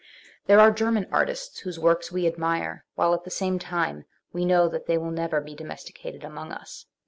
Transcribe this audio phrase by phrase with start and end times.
[0.47, 4.67] There are German artists whose works we admire, while at the same time we know
[4.67, 6.87] that they will never be domes ticated among us.